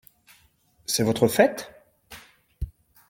C’est 0.87 1.03
votre 1.03 1.27
fête? 1.27 1.71